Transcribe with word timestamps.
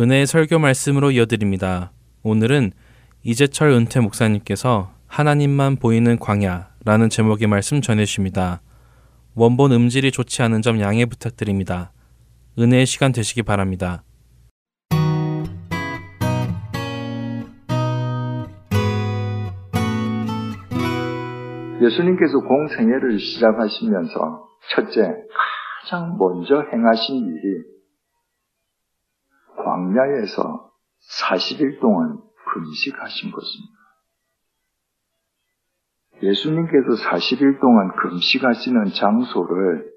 은혜의 0.00 0.26
설교 0.26 0.58
말씀으로 0.58 1.12
이어드립니다. 1.12 1.92
오늘은 2.24 2.72
이재철 3.22 3.70
은퇴 3.70 4.00
목사님께서 4.00 4.90
하나님만 5.06 5.76
보이는 5.76 6.18
광야라는 6.18 7.10
제목의 7.10 7.46
말씀 7.46 7.80
전해주십니다. 7.80 8.60
원본 9.36 9.70
음질이 9.70 10.10
좋지 10.10 10.42
않은 10.42 10.62
점 10.62 10.80
양해 10.80 11.06
부탁드립니다. 11.06 11.92
은혜의 12.58 12.86
시간 12.86 13.12
되시기 13.12 13.44
바랍니다. 13.44 14.02
예수님께서 21.80 22.40
공생애를 22.40 23.20
시작하시면서 23.20 24.48
첫째, 24.74 25.14
가장 25.84 26.16
먼저 26.18 26.64
행하신 26.72 27.26
일이 27.26 27.73
광야에서 29.74 30.70
40일 31.20 31.80
동안 31.80 32.20
금식하신 32.52 33.32
것입니다. 33.32 33.74
예수님께서 36.22 37.02
40일 37.02 37.60
동안 37.60 37.94
금식하시는 37.96 38.84
장소를 38.92 39.92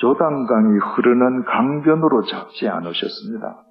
조단강이 0.00 0.78
흐르는 0.78 1.44
강변으로 1.44 2.24
잡지 2.26 2.68
않으셨습니다. 2.68 3.64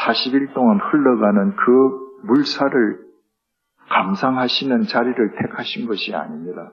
40일 0.00 0.54
동안 0.54 0.80
흘러가는 0.80 1.54
그 1.54 2.26
물살을 2.26 3.02
감상하시는 3.90 4.84
자리를 4.84 5.36
택하신 5.42 5.86
것이 5.86 6.14
아닙니다. 6.14 6.72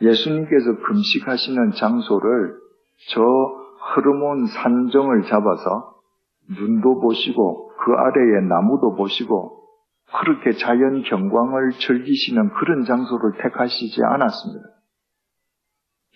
예수님께서 0.00 0.78
금식하시는 0.86 1.72
장소를 1.72 2.56
저 3.10 3.57
흐름온 3.78 4.46
산정을 4.46 5.24
잡아서 5.28 5.94
눈도 6.50 7.00
보시고 7.00 7.68
그 7.76 7.92
아래에 7.92 8.40
나무도 8.48 8.96
보시고 8.96 9.58
그렇게 10.20 10.52
자연 10.52 11.02
경광을 11.02 11.72
즐기시는 11.72 12.50
그런 12.54 12.84
장소를 12.84 13.42
택하시지 13.42 14.00
않았습니다. 14.02 14.64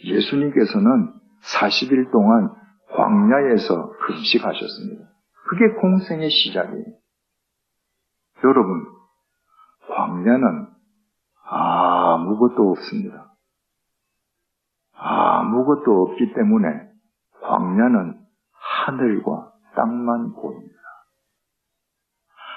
예수님께서는 0.05 1.13
40일 1.43 2.11
동안 2.11 2.51
광야에서 2.91 3.91
금식하셨습니다. 4.07 5.05
그게 5.49 5.69
공생의 5.81 6.31
시작이에요. 6.31 6.85
여러분, 8.45 8.87
광야는 9.89 10.67
아무것도 11.45 12.71
없습니다. 12.71 13.35
아무것도 14.95 16.03
없기 16.03 16.33
때문에 16.35 16.92
광야는 17.43 18.19
하늘과 18.53 19.53
땅만 19.75 20.35
보입니다. 20.35 20.73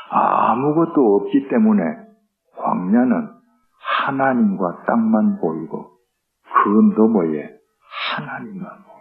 아무것도 0.09 1.15
없기 1.15 1.47
때문에 1.49 1.83
광야는 2.57 3.35
하나님과 4.05 4.83
땅만 4.85 5.39
보이고 5.39 5.91
그 6.43 6.99
너머에 6.99 7.57
하나님만 8.15 8.63
보입니다. 8.63 8.95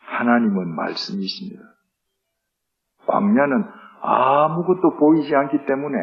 하나님은 0.00 0.74
말씀이십니다. 0.74 1.62
광야는 3.06 3.64
아무것도 4.00 4.96
보이지 4.98 5.34
않기 5.34 5.66
때문에 5.66 5.96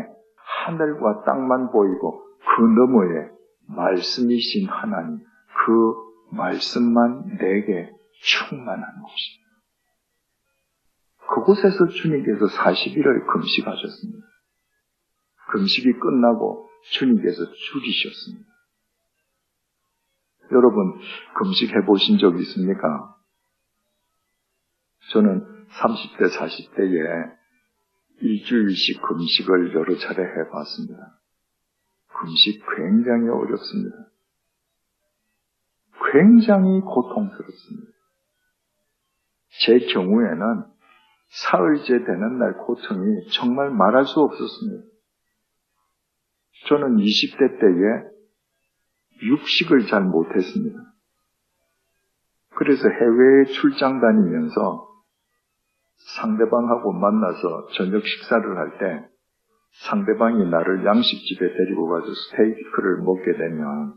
하늘과 0.65 1.23
땅만 1.23 1.71
보이고 1.71 2.23
그 2.55 2.61
너머에 2.61 3.29
말씀이신 3.67 4.67
하나님, 4.69 5.19
그 5.65 6.35
말씀만 6.35 7.37
내게 7.37 7.89
충만한 8.21 9.01
곳입니다. 9.01 9.41
그곳에서 11.33 11.87
주님께서 11.87 12.45
40일을 12.47 13.27
금식하셨습니다. 13.31 14.27
금식이 15.51 15.93
끝나고 15.93 16.69
주님께서 16.91 17.51
죽이셨습니다. 17.51 18.51
여러분, 20.51 20.99
금식해 21.37 21.85
보신 21.85 22.17
적 22.17 22.37
있습니까? 22.41 23.15
저는 25.11 25.65
30대, 25.67 26.29
40대에 26.37 27.37
일주일씩 28.21 29.01
금식을 29.01 29.73
여러 29.73 29.97
차례 29.97 30.23
해 30.23 30.49
봤습니다. 30.51 31.19
금식 32.07 32.61
굉장히 32.77 33.29
어렵습니다. 33.29 34.11
굉장히 36.11 36.81
고통스럽습니다. 36.81 38.00
제 39.59 39.79
경우에는 39.79 40.63
사흘째 41.29 42.03
되는 42.05 42.39
날 42.39 42.57
고통이 42.57 43.29
정말 43.37 43.69
말할 43.69 44.05
수 44.05 44.19
없었습니다. 44.19 44.83
저는 46.67 46.97
20대 46.97 47.59
때에 47.59 48.11
육식을 49.23 49.87
잘 49.87 50.03
못했습니다. 50.03 50.79
그래서 52.55 52.87
해외에 52.87 53.45
출장 53.45 54.01
다니면서 54.01 54.87
상대방하고 56.15 56.91
만나서 56.93 57.67
저녁 57.77 58.05
식사를 58.05 58.57
할 58.57 58.77
때 58.79 59.07
상대방이 59.89 60.49
나를 60.49 60.85
양식집에 60.85 61.53
데리고 61.57 61.87
가서 61.87 62.07
스테이크를 62.13 63.03
먹게 63.03 63.31
되면 63.37 63.93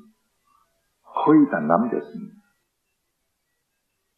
거의 1.25 1.51
다 1.51 1.59
남겼습니다. 1.61 2.44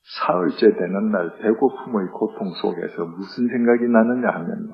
사흘째 0.09 0.72
되는 0.72 1.11
날 1.11 1.37
배고픔의 1.39 2.09
고통 2.12 2.53
속에서 2.55 3.05
무슨 3.06 3.49
생각이 3.49 3.89
나느냐 3.89 4.28
하면 4.28 4.71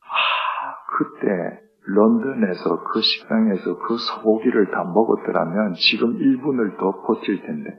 아 0.00 0.74
그때 0.96 1.60
런던에서 1.86 2.84
그 2.84 3.00
식당에서 3.00 3.78
그 3.78 3.96
소고기를 3.98 4.70
다 4.70 4.84
먹었더라면 4.84 5.74
지금 5.74 6.18
1분을 6.18 6.78
더 6.78 7.02
버틸 7.02 7.42
텐데 7.42 7.78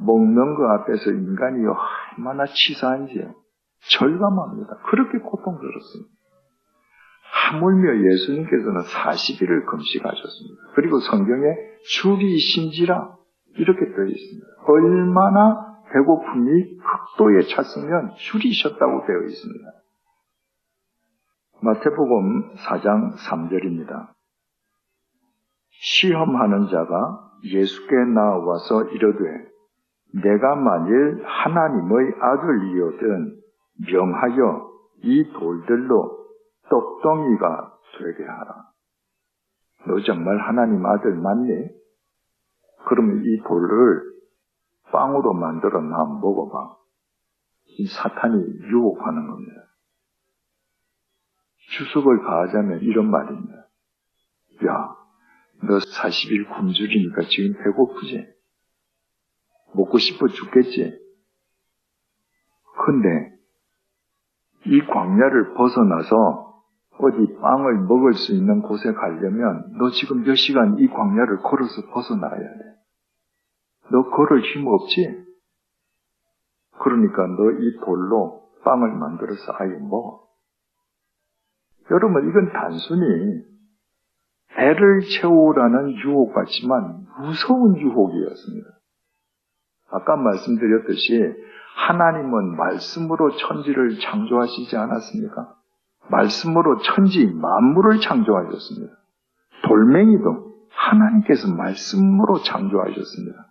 먹는 0.00 0.54
거 0.54 0.68
앞에서 0.72 1.10
인간이 1.10 1.64
얼마나 2.16 2.44
치사한지 2.46 3.28
절감합니다. 3.98 4.78
그렇게 4.90 5.18
고통스럽습니다. 5.18 6.10
하물며 7.52 8.10
예수님께서는 8.10 8.80
40일을 8.82 9.66
금식하셨습니다. 9.66 10.62
그리고 10.74 11.00
성경에 11.00 11.46
줄이신지라 11.84 13.19
이렇게 13.56 13.80
되어 13.84 14.04
있습니다. 14.04 14.46
얼마나 14.66 15.70
배고픔이 15.92 16.78
극도에 16.78 17.42
찼으면 17.42 18.14
줄이셨다고 18.16 19.06
되어 19.06 19.22
있습니다. 19.22 19.70
마태복음 21.62 22.54
4장 22.54 23.16
3절입니다. 23.16 24.08
시험하는 25.68 26.68
자가 26.68 27.30
예수께 27.44 27.96
나와서 28.14 28.84
이르되 28.84 29.50
내가 30.22 30.54
만일 30.56 31.22
하나님의 31.24 32.14
아들이거든 32.20 33.40
명하여 33.92 34.70
이 35.02 35.32
돌들로 35.32 36.26
떡덩이가 36.68 37.72
되게 37.98 38.24
하라. 38.24 38.70
너 39.86 40.00
정말 40.02 40.38
하나님 40.38 40.84
아들 40.84 41.14
맞니? 41.14 41.79
그러면 42.86 43.22
이 43.24 43.42
돌을 43.42 44.02
빵으로 44.92 45.34
만들어 45.34 45.80
나 45.80 46.04
먹어봐. 46.04 46.76
이 47.78 47.86
사탄이 47.86 48.42
유혹하는 48.70 49.26
겁니다. 49.28 49.52
주석을 51.70 52.22
가하자면 52.22 52.80
이런 52.80 53.10
말입니다. 53.10 53.68
야, 54.66 54.96
너 55.62 55.78
40일 55.78 56.48
굶주리니까 56.56 57.22
지금 57.28 57.62
배고프지? 57.62 58.26
먹고 59.74 59.98
싶어 59.98 60.26
죽겠지? 60.26 60.98
근데 62.84 63.38
이 64.66 64.80
광야를 64.80 65.54
벗어나서 65.54 66.50
어디 66.98 67.34
빵을 67.40 67.78
먹을 67.86 68.14
수 68.14 68.32
있는 68.34 68.60
곳에 68.62 68.92
가려면 68.92 69.72
너 69.78 69.90
지금 69.90 70.22
몇 70.22 70.34
시간 70.34 70.78
이 70.78 70.86
광야를 70.88 71.38
걸어서 71.38 71.86
벗어나야 71.92 72.38
돼. 72.38 72.69
너 73.90 74.08
걸을 74.10 74.42
힘 74.42 74.66
없지? 74.66 75.24
그러니까 76.78 77.26
너 77.26 77.50
이 77.58 77.80
돌로 77.84 78.42
빵을 78.64 78.92
만들어서 78.94 79.52
아예 79.58 79.70
먹어. 79.70 80.26
여러분, 81.90 82.28
이건 82.28 82.52
단순히 82.52 83.42
배를 84.54 85.00
채우라는 85.00 85.96
유혹 86.04 86.32
같지만 86.34 87.06
무서운 87.18 87.76
유혹이었습니다. 87.78 88.68
아까 89.90 90.16
말씀드렸듯이 90.16 91.34
하나님은 91.88 92.56
말씀으로 92.56 93.36
천지를 93.36 93.98
창조하시지 93.98 94.76
않았습니까? 94.76 95.54
말씀으로 96.10 96.78
천지 96.78 97.26
만물을 97.26 98.00
창조하셨습니다. 98.00 98.94
돌멩이도 99.66 100.54
하나님께서 100.70 101.52
말씀으로 101.54 102.38
창조하셨습니다. 102.44 103.49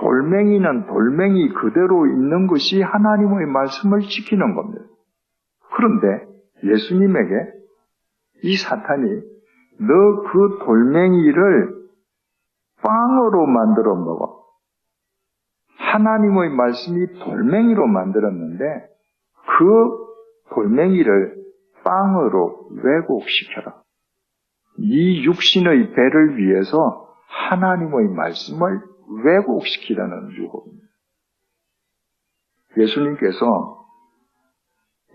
돌멩이는 0.00 0.86
돌멩이 0.86 1.50
그대로 1.50 2.06
있는 2.06 2.46
것이 2.46 2.82
하나님의 2.82 3.46
말씀을 3.46 4.00
지키는 4.00 4.54
겁니다. 4.54 4.84
그런데 5.76 6.26
예수님에게 6.64 7.34
이 8.44 8.56
사탄이 8.56 9.30
너 9.80 10.20
그 10.30 10.58
돌멩이를 10.64 11.80
빵으로 12.82 13.46
만들어 13.46 13.94
먹어. 13.94 14.44
하나님의 15.76 16.50
말씀이 16.50 17.18
돌멩이로 17.24 17.86
만들었는데 17.86 18.64
그 19.46 20.54
돌멩이를 20.54 21.34
빵으로 21.82 22.68
왜곡시켜라. 22.82 23.82
이 24.78 25.24
육신의 25.24 25.92
배를 25.92 26.36
위해서 26.36 27.08
하나님의 27.48 28.08
말씀을 28.08 28.80
왜곡시키라는 29.10 30.32
유혹입니다. 30.32 30.86
예수님께서 32.76 33.86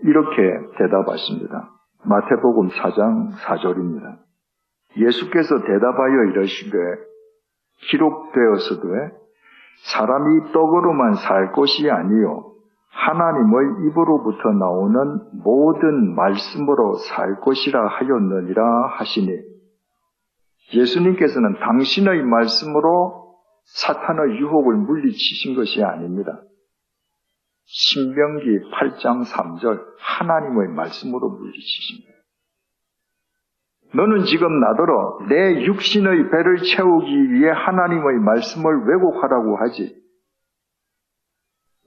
이렇게 0.02 0.42
대답하십니다. 0.78 1.72
마태복음 2.04 2.68
4장 2.68 3.32
4절입니다. 3.32 4.18
예수께서 4.98 5.62
대답하여 5.62 6.24
이러시되 6.30 6.78
기록되었으되 7.90 9.16
사람이 9.92 10.52
떡으로만 10.52 11.14
살 11.14 11.52
것이 11.52 11.90
아니요 11.90 12.52
하나님의 12.90 13.86
입으로부터 13.86 14.50
나오는 14.50 15.20
모든 15.44 16.14
말씀으로 16.14 16.94
살 16.94 17.40
것이라 17.40 17.86
하였느니라 17.86 18.88
하시니 18.92 19.38
예수님께서는 20.74 21.58
당신의 21.60 22.22
말씀으로 22.22 23.25
사탄의 23.66 24.38
유혹을 24.38 24.76
물리치신 24.76 25.54
것이 25.54 25.82
아닙니다. 25.82 26.42
신명기 27.64 28.46
8장 28.70 29.24
3절 29.24 29.84
하나님의 29.98 30.68
말씀으로 30.68 31.30
물리치십니다. 31.30 32.16
너는 33.94 34.24
지금 34.24 34.60
나더러 34.60 35.18
내 35.28 35.64
육신의 35.64 36.30
배를 36.30 36.58
채우기 36.58 37.32
위해 37.32 37.50
하나님의 37.50 38.18
말씀을 38.20 38.84
왜곡하라고 38.86 39.56
하지. 39.56 39.96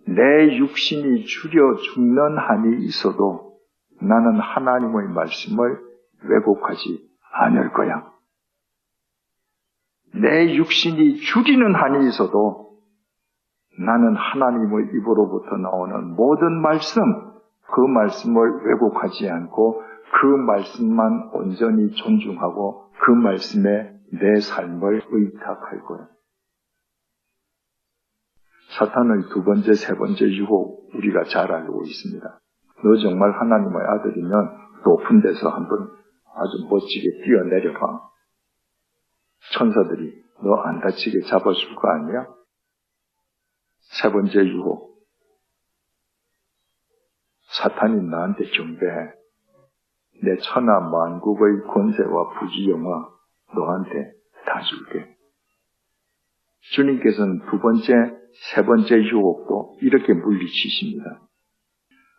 내 0.07 0.57
육신이 0.57 1.25
줄여 1.25 1.75
죽는 1.75 2.37
한이 2.37 2.83
있어도 2.85 3.59
나는 4.01 4.39
하나님의 4.39 5.09
말씀을 5.09 5.79
왜곡하지 6.23 7.09
않을 7.31 7.71
거야. 7.73 8.08
내 10.13 10.55
육신이 10.55 11.17
줄이는 11.17 11.75
한이 11.75 12.07
있어도 12.09 12.69
나는 13.79 14.15
하나님의 14.15 14.87
입으로부터 14.93 15.55
나오는 15.57 16.15
모든 16.15 16.61
말씀, 16.61 17.01
그 17.73 17.81
말씀을 17.81 18.61
왜곡하지 18.65 19.29
않고 19.29 19.83
그 20.21 20.25
말씀만 20.25 21.29
온전히 21.33 21.91
존중하고 21.91 22.89
그 22.99 23.11
말씀에 23.11 23.93
내 24.11 24.39
삶을 24.41 25.03
의탁할 25.09 25.81
거야. 25.83 26.07
사탄의 28.77 29.29
두 29.33 29.43
번째, 29.43 29.73
세 29.73 29.95
번째 29.95 30.25
유혹 30.25 30.89
우리가 30.93 31.23
잘 31.25 31.51
알고 31.51 31.83
있습니다. 31.83 32.39
너 32.83 32.97
정말 33.01 33.31
하나님의 33.31 33.81
아들이면 33.81 34.57
높은 34.85 35.21
데서 35.21 35.49
한번 35.49 35.89
아주 36.35 36.67
멋지게 36.69 37.23
뛰어내려봐. 37.23 38.09
천사들이 39.53 40.23
너 40.43 40.53
안 40.63 40.79
다치게 40.81 41.21
잡아줄 41.29 41.75
거 41.75 41.89
아니야? 41.89 42.27
세 44.01 44.11
번째 44.11 44.39
유혹. 44.45 44.89
사탄이 47.57 48.03
나한테 48.03 48.45
경배해. 48.51 49.11
내 50.23 50.37
천하 50.37 50.79
만국의 50.81 51.63
권세와 51.73 52.39
부지영화 52.39 53.09
너한테 53.55 54.11
다 54.45 54.61
줄게. 54.61 55.15
주님께서는 56.75 57.39
두 57.49 57.59
번째, 57.59 57.93
세 58.53 58.63
번째 58.63 58.95
유혹도 58.95 59.77
이렇게 59.81 60.13
물리치십니다. 60.13 61.21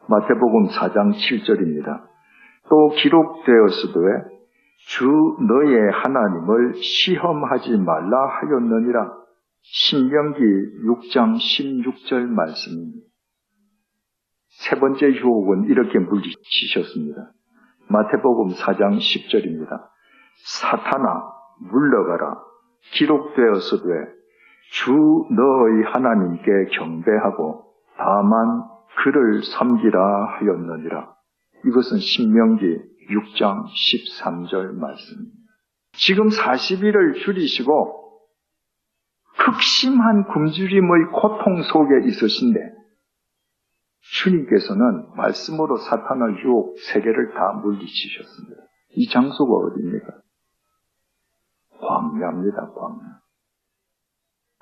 마태복음 0.08 0.68
4장 0.68 1.12
7절입니다. 1.14 2.08
또 2.68 2.88
기록되었으되 2.96 4.39
주 4.88 5.06
너의 5.06 5.90
하나님을 5.92 6.74
시험하지 6.74 7.78
말라 7.78 8.28
하였느니라. 8.28 9.20
신명기 9.62 10.40
6장 10.40 11.36
16절 11.36 12.26
말씀입니다. 12.26 13.06
세 14.48 14.78
번째 14.78 15.06
유혹은 15.06 15.64
이렇게 15.64 15.98
물리치셨습니다. 15.98 17.32
마태복음 17.88 18.54
4장 18.54 18.98
10절입니다. 18.98 19.88
사탄아 20.44 21.22
물러가라 21.70 22.36
기록되었으되 22.94 23.84
주 24.72 24.92
너의 24.92 25.84
하나님께 25.92 26.76
경배하고 26.76 27.64
다만 27.96 28.64
그를 29.02 29.42
섬기라 29.42 30.38
하였느니라. 30.38 31.12
이것은 31.66 31.98
신명기 31.98 32.89
6장 33.10 33.64
13절 33.66 34.74
말씀입니다. 34.78 35.36
지금 35.92 36.28
40일을 36.28 37.22
줄이시고 37.24 38.00
극심한 39.38 40.24
굶주림의 40.28 41.06
고통 41.12 41.62
속에 41.62 42.08
있으신데 42.08 42.80
주님께서는 44.00 45.14
말씀으로 45.16 45.76
사탄의 45.76 46.44
유혹 46.44 46.78
세 46.78 47.00
개를 47.00 47.32
다 47.34 47.52
물리치셨습니다. 47.62 48.62
이 48.96 49.08
장소가 49.08 49.66
어디입니까? 49.66 50.20
광야입니다, 51.80 52.72
광야. 52.72 53.20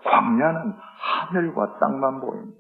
광야는 0.05 0.75
하늘과 0.77 1.79
땅만 1.81 2.21
보입니다. 2.21 2.58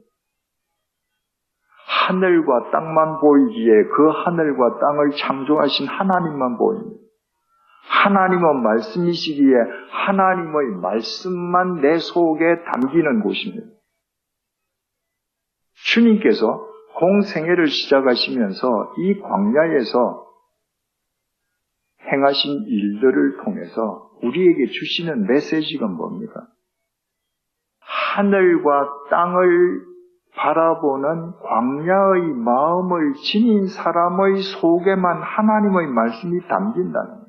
하늘과 2.08 2.70
땅만 2.70 3.20
보이기에 3.20 3.84
그 3.94 4.08
하늘과 4.08 4.78
땅을 4.80 5.10
창조하신 5.18 5.86
하나님만 5.86 6.56
보입니다. 6.56 6.98
하나님은 7.88 8.62
말씀이시기에 8.62 9.54
하나님의 9.90 10.80
말씀만 10.80 11.80
내 11.82 11.98
속에 11.98 12.62
담기는 12.64 13.20
곳입니다. 13.20 13.66
주님께서 15.84 16.66
공생애를 16.96 17.66
시작하시면서 17.66 18.94
이 18.98 19.20
광야에서 19.20 20.26
행하신 22.10 22.64
일들을 22.66 23.44
통해서 23.44 24.10
우리에게 24.22 24.66
주시는 24.66 25.26
메시지가 25.26 25.86
뭡니까? 25.86 26.46
하늘과 27.80 28.88
땅을 29.10 29.97
바라보는 30.36 31.32
광야의 31.40 32.34
마음을 32.34 33.14
지닌 33.14 33.66
사람의 33.66 34.42
속에만 34.42 35.22
하나님의 35.22 35.88
말씀이 35.88 36.46
담긴다는 36.46 36.92
거예요. 36.92 37.28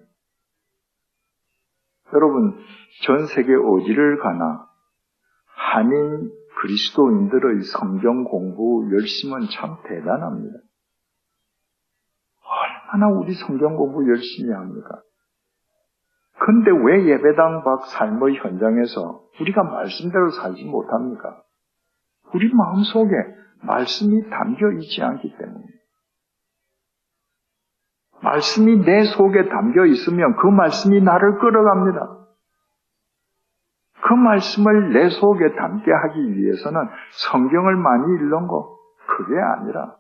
여러분, 2.14 2.58
전 3.06 3.26
세계 3.28 3.54
어디를 3.56 4.20
가나 4.20 4.68
한인 5.56 6.32
그리스도인들의 6.62 7.64
성경 7.64 8.24
공부 8.24 8.90
열심은 8.94 9.48
참 9.52 9.78
대단합니다. 9.84 10.60
얼마나 12.44 13.08
우리 13.16 13.34
성경 13.34 13.76
공부 13.76 14.08
열심히 14.10 14.52
합니까? 14.52 15.02
근데 16.40 16.72
왜 16.72 17.06
예배당 17.06 17.64
밖 17.64 17.86
삶의 17.86 18.38
현장에서 18.38 19.24
우리가 19.40 19.64
말씀대로 19.64 20.32
살지 20.32 20.66
못합니까? 20.66 21.44
우리 22.34 22.54
마음 22.54 22.84
속에 22.84 23.12
말씀이 23.62 24.30
담겨 24.30 24.72
있지 24.74 25.02
않기 25.02 25.36
때문에. 25.38 25.66
말씀이 28.22 28.84
내 28.84 29.04
속에 29.06 29.50
담겨 29.50 29.86
있으면 29.86 30.36
그 30.38 30.48
말씀이 30.48 31.02
나를 31.02 31.40
끌어갑니다. 31.40 32.20
그 34.02 34.14
말씀을 34.14 34.94
내 34.94 35.10
속에 35.10 35.56
담게 35.56 35.92
하기 35.92 36.36
위해서는 36.36 36.88
성경을 37.32 37.76
많이 37.76 38.04
읽는 38.16 38.48
거, 38.48 38.78
그게 39.08 39.40
아니라 39.40 39.96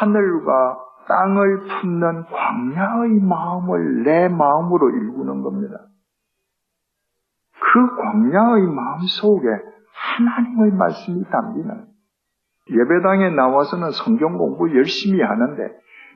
하늘과 0.00 0.78
땅을 1.08 1.60
품는 1.60 2.24
광야의 2.24 3.20
마음을 3.20 4.02
내 4.04 4.28
마음으로 4.28 4.90
일구는 4.90 5.42
겁니다. 5.42 5.76
그 7.60 7.96
광야의 7.96 8.66
마음 8.68 9.00
속에 9.00 9.48
하나님의 9.94 10.72
말씀이 10.72 11.24
담기는 11.30 11.86
예배당에 12.70 13.30
나와서는 13.30 13.90
성경 13.92 14.36
공부 14.38 14.74
열심히 14.76 15.22
하는데 15.22 15.62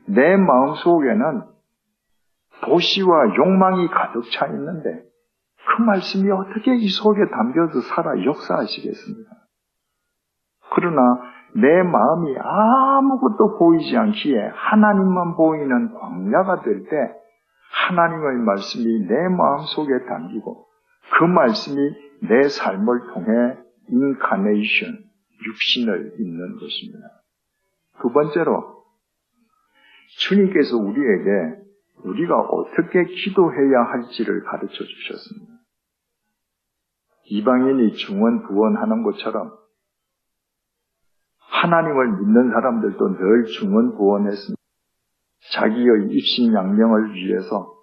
내 0.06 0.36
마음 0.36 0.74
속에는 0.74 1.42
도시와 2.62 3.34
욕망이 3.36 3.88
가득 3.88 4.22
차 4.32 4.46
있는데 4.46 5.02
그 5.66 5.82
말씀이 5.82 6.30
어떻게 6.30 6.74
이 6.74 6.88
속에 6.88 7.28
담겨서 7.30 7.80
살아 7.94 8.24
역사하시겠습니까? 8.24 9.30
그러나 10.74 11.00
내 11.54 11.82
마음이 11.82 12.36
아무것도 12.38 13.58
보이지 13.58 13.96
않기에 13.96 14.50
하나님만 14.54 15.36
보이는 15.36 15.94
광야가 15.94 16.62
될 16.62 16.84
때 16.84 16.96
하나님의 17.88 18.44
말씀이 18.44 19.06
내 19.06 19.28
마음 19.28 19.60
속에 19.66 20.06
담기고 20.06 20.66
그 21.18 21.24
말씀이 21.24 21.76
내 22.28 22.48
삶을 22.48 23.08
통해 23.12 23.56
인카네이션, 23.88 24.98
육신을 25.46 26.14
입는 26.18 26.58
것입니다. 26.58 27.22
두 28.00 28.10
번째로 28.12 28.84
주님께서 30.18 30.76
우리에게 30.76 31.62
우리가 32.04 32.40
어떻게 32.40 33.04
기도해야 33.04 33.82
할지를 33.82 34.44
가르쳐 34.44 34.84
주셨습니다. 34.84 35.52
이방인이 37.24 37.92
중원 37.94 38.46
부원하는 38.46 39.02
것처럼 39.02 39.52
하나님을 41.38 42.18
믿는 42.18 42.50
사람들도 42.50 43.18
늘 43.18 43.44
중원 43.46 43.96
부원했습니다. 43.96 44.58
자기의 45.52 46.10
입신양명을 46.10 47.14
위해서 47.14 47.74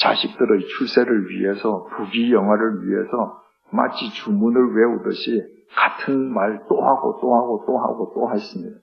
자식들의 0.00 0.66
출세를 0.66 1.28
위해서 1.30 1.84
부귀영화를 1.84 2.86
위해서 2.86 3.43
마치 3.74 4.10
주문을 4.12 4.74
외우듯이 4.76 5.42
같은 5.74 6.32
말 6.32 6.66
또 6.68 6.82
하고 6.84 7.18
또 7.20 7.34
하고 7.34 7.64
또 7.66 7.78
하고 7.78 8.12
또 8.14 8.32
했습니다. 8.32 8.78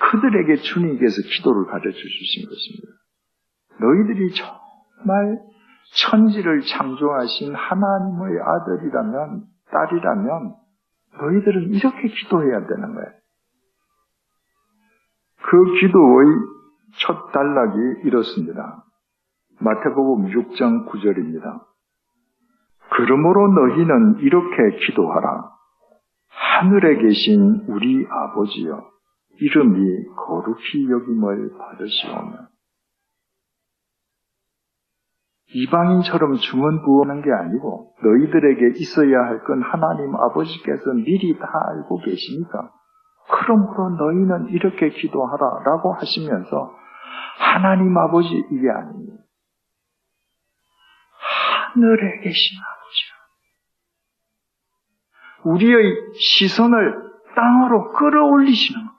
그들에게 0.00 0.56
주님께서 0.62 1.22
기도를 1.22 1.66
가르쳐 1.66 1.98
주신 1.98 2.48
것입니다. 2.48 2.88
너희들이 3.80 4.32
정말 4.34 5.38
천지를 6.10 6.60
창조하신 6.62 7.54
하나님의 7.54 8.40
아들이라면, 8.40 9.44
딸이라면, 9.70 10.54
너희들은 11.20 11.74
이렇게 11.74 12.08
기도해야 12.08 12.66
되는 12.66 12.94
거예요. 12.94 13.10
그 15.42 15.64
기도의 15.80 16.26
첫 17.00 17.32
단락이 17.32 17.78
이렇습니다. 18.04 18.84
마태복음 19.60 20.28
6장 20.30 20.88
9절입니다. 20.88 21.67
그러므로 22.90 23.48
너희는 23.52 24.18
이렇게 24.20 24.76
기도하라. 24.86 25.50
하늘에 26.28 26.96
계신 26.96 27.64
우리 27.68 28.06
아버지여, 28.08 28.84
이름이 29.40 30.04
거룩히 30.16 30.90
여김을 30.90 31.50
받으시오며. 31.58 32.48
이방인처럼 35.54 36.34
중언부언한 36.34 37.22
게 37.22 37.32
아니고 37.32 37.94
너희들에게 38.04 38.78
있어야 38.80 39.18
할 39.24 39.44
건 39.44 39.62
하나님 39.62 40.14
아버지께서 40.14 40.92
미리 40.92 41.38
다 41.38 41.48
알고 41.70 42.00
계시니까 42.00 42.70
그러므로 43.30 43.90
너희는 43.96 44.48
이렇게 44.50 44.90
기도하라 44.90 45.62
라고 45.64 45.94
하시면서 45.94 46.74
하나님 47.38 47.96
아버지 47.96 48.28
이게 48.28 48.70
아닙니다. 48.70 49.22
하늘에 51.72 52.20
계신 52.20 52.58
아버지요. 52.58 53.18
우리의 55.44 56.12
시선을 56.14 57.08
땅으로 57.34 57.92
끌어올리시는 57.92 58.86
것. 58.86 58.92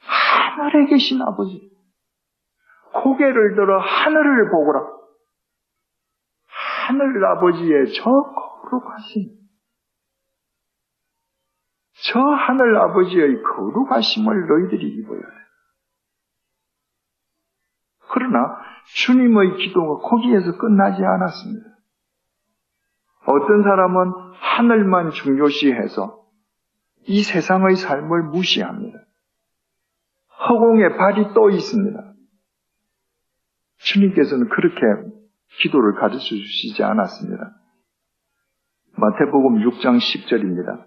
하늘에 0.00 0.86
계신 0.86 1.20
아버지. 1.22 1.70
고개를 2.92 3.54
들어 3.54 3.80
하늘을 3.80 4.50
보거라. 4.50 4.94
하늘 6.86 7.24
아버지의 7.24 7.92
저 7.94 8.04
거룩하심. 8.04 9.30
저 12.06 12.20
하늘 12.20 12.76
아버지의 12.76 13.42
거룩하심을 13.42 14.46
너희들이 14.46 14.88
입어야 14.98 15.20
돼. 15.20 15.43
그러나 18.14 18.56
주님의 18.94 19.56
기도가 19.56 20.08
거기에서 20.08 20.56
끝나지 20.56 21.02
않았습니다. 21.04 21.66
어떤 23.26 23.62
사람은 23.64 24.12
하늘만 24.38 25.10
중요시해서 25.10 26.22
이 27.08 27.22
세상의 27.24 27.74
삶을 27.74 28.22
무시합니다. 28.30 29.00
허공에 30.48 30.96
발이 30.96 31.34
떠 31.34 31.50
있습니다. 31.50 32.14
주님께서는 33.78 34.48
그렇게 34.48 34.80
기도를 35.62 35.96
가르쳐 35.96 36.20
주시지 36.20 36.84
않았습니다. 36.84 37.50
마태복음 38.96 39.56
6장 39.70 39.98
10절입니다. 39.98 40.84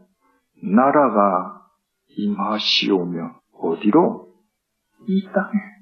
나라가 0.63 1.67
임하시오며 2.07 3.41
어디로? 3.59 4.33
이 5.07 5.27
땅에. 5.33 5.76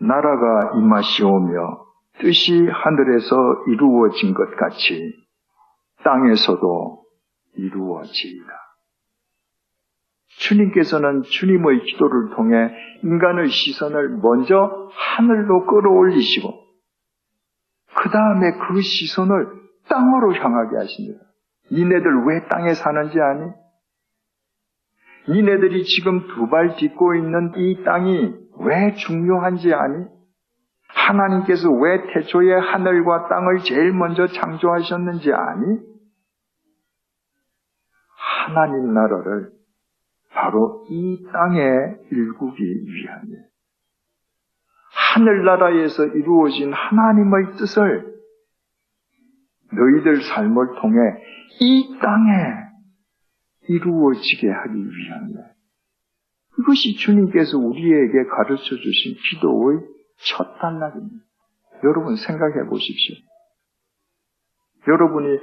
나라가 0.00 0.72
임하시오며 0.76 1.86
뜻이 2.20 2.66
하늘에서 2.66 3.36
이루어진 3.68 4.34
것 4.34 4.56
같이 4.56 5.14
땅에서도 6.04 7.04
이루어지이다. 7.56 8.52
주님께서는 10.38 11.22
주님의 11.22 11.82
기도를 11.84 12.30
통해 12.36 12.70
인간의 13.02 13.48
시선을 13.48 14.18
먼저 14.18 14.88
하늘로 14.92 15.66
끌어올리시고 15.66 16.52
그 17.96 18.10
다음에 18.10 18.52
그 18.68 18.80
시선을 18.80 19.46
땅으로 19.88 20.34
향하게 20.34 20.76
하십니다. 20.76 21.20
니네들 21.72 22.24
왜 22.26 22.46
땅에 22.48 22.74
사는지 22.74 23.18
아니? 23.20 23.50
니네들이 25.28 25.84
지금 25.84 26.26
두 26.28 26.48
발 26.48 26.76
딛고 26.76 27.14
있는 27.16 27.52
이 27.56 27.82
땅이 27.84 28.47
왜 28.60 28.94
중요한지 28.94 29.72
아니? 29.72 30.06
하나님께서 30.88 31.70
왜 31.70 32.12
태초에 32.12 32.54
하늘과 32.54 33.28
땅을 33.28 33.60
제일 33.60 33.92
먼저 33.92 34.26
창조하셨는지 34.26 35.32
아니? 35.32 35.78
하나님 38.46 38.94
나라를 38.94 39.50
바로 40.32 40.86
이 40.88 41.24
땅에 41.32 41.60
일구기 42.10 42.62
위함이에요. 42.62 43.48
하늘나라에서 45.14 46.06
이루어진 46.06 46.72
하나님의 46.72 47.56
뜻을 47.58 48.14
너희들 49.72 50.22
삶을 50.22 50.66
통해 50.80 50.98
이 51.60 51.98
땅에 52.00 52.32
이루어지게 53.68 54.50
하기 54.50 54.74
위함이에요. 54.74 55.57
이것이 56.58 56.96
주님께서 56.96 57.58
우리에게 57.58 58.24
가르쳐 58.24 58.76
주신 58.76 59.14
기도의 59.30 59.80
첫 60.18 60.58
단락입니다. 60.58 61.24
여러분 61.84 62.16
생각해 62.16 62.68
보십시오. 62.68 63.16
여러분이 64.88 65.38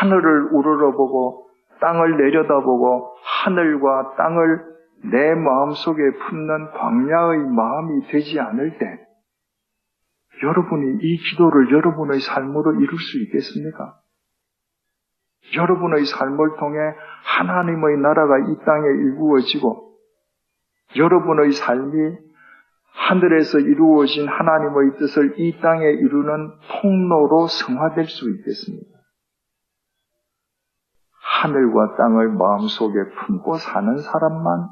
하늘을 0.00 0.48
우러러보고 0.52 1.48
땅을 1.80 2.16
내려다보고 2.16 3.16
하늘과 3.22 4.14
땅을 4.16 4.64
내 5.10 5.34
마음속에 5.34 6.02
품는 6.10 6.70
광야의 6.72 7.38
마음이 7.48 8.06
되지 8.08 8.38
않을 8.40 8.78
때 8.78 9.06
여러분이 10.42 10.98
이 11.02 11.16
기도를 11.16 11.72
여러분의 11.72 12.20
삶으로 12.20 12.74
이룰 12.74 12.98
수 12.98 13.22
있겠습니까? 13.22 13.96
여러분의 15.56 16.04
삶을 16.04 16.56
통해 16.58 16.78
하나님의 17.24 17.98
나라가 17.98 18.38
이 18.38 18.56
땅에 18.64 18.88
이루어지고 18.88 19.87
여러분의 20.96 21.52
삶이 21.52 22.16
하늘에서 22.92 23.58
이루어진 23.58 24.26
하나님의 24.26 24.98
뜻을 24.98 25.38
이 25.38 25.60
땅에 25.60 25.86
이루는 25.86 26.52
통로로 26.80 27.46
성화될 27.46 28.06
수 28.06 28.30
있겠습니까? 28.30 28.98
하늘과 31.20 31.96
땅을 31.96 32.30
마음속에 32.30 32.94
품고 33.14 33.58
사는 33.58 33.98
사람만 33.98 34.68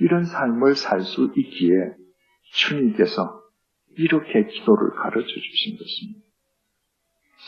이런 0.00 0.24
삶을 0.24 0.76
살 0.76 1.02
수 1.02 1.30
있기에 1.36 1.94
주님께서 2.52 3.40
이렇게 3.96 4.46
기도를 4.46 4.90
가르쳐 4.94 5.26
주신 5.26 5.76
것입니다. 5.76 6.20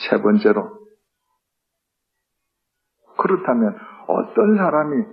세 0.08 0.20
번째로, 0.20 0.70
그렇다면 3.16 3.78
어떤 4.08 4.56
사람이 4.56 5.04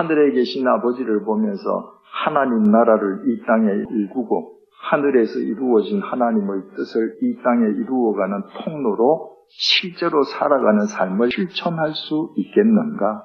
하늘에 0.00 0.32
계신 0.32 0.66
아버지를 0.66 1.24
보면서 1.24 1.92
하나님 2.24 2.62
나라를 2.62 3.20
이 3.26 3.42
땅에 3.46 3.70
일구고 3.70 4.54
하늘에서 4.82 5.38
이루어진 5.40 6.00
하나님의 6.00 6.62
뜻을 6.74 7.18
이 7.20 7.42
땅에 7.42 7.66
이루어가는 7.66 8.44
통로로 8.64 9.36
실제로 9.48 10.22
살아가는 10.22 10.86
삶을 10.86 11.30
실천할 11.30 11.92
수 11.92 12.32
있겠는가? 12.38 13.24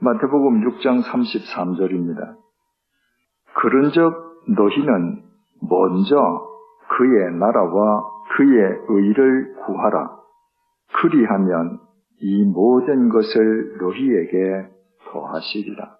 마태복음 0.00 0.68
6장 0.68 1.02
33절입니다. 1.02 2.36
그런즉 3.54 4.12
너희는 4.54 5.22
먼저 5.62 6.46
그의 6.90 7.32
나라와 7.38 8.04
그의 8.36 8.80
의를 8.88 9.54
구하라. 9.64 10.10
그리하면 11.00 11.78
이 12.20 12.44
모든 12.44 13.08
것을 13.08 13.78
너희에게 13.78 14.75
더하시리라. 15.10 15.96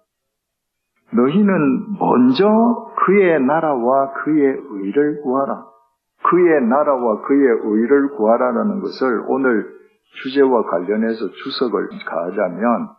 너희는 1.13 1.97
먼저 1.99 2.91
그의 3.05 3.39
나라와 3.41 4.13
그의 4.13 4.57
의를 4.69 5.21
구하라. 5.21 5.65
그의 6.23 6.61
나라와 6.61 7.21
그의 7.21 7.59
의를 7.63 8.09
구하라라는 8.17 8.81
것을 8.81 9.23
오늘 9.27 9.77
주제와 10.23 10.63
관련해서 10.63 11.29
주석을 11.29 11.89
가하자면 12.05 12.89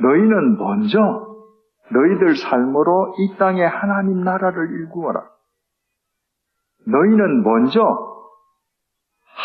너희는 0.00 0.56
먼저 0.56 1.26
너희들 1.92 2.36
삶으로 2.36 3.14
이 3.18 3.36
땅에 3.38 3.64
하나님 3.64 4.22
나라를 4.22 4.70
일구어라. 4.70 5.24
너희는 6.86 7.42
먼저 7.42 8.15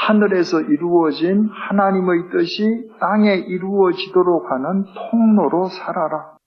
하늘에서 0.08 0.62
이루어진 0.62 1.48
하나님의 1.50 2.32
뜻이 2.32 2.90
땅에 3.00 3.36
이루어지도록 3.36 4.50
하는 4.50 4.86
통로로 4.96 5.68
살아라. 5.68 6.38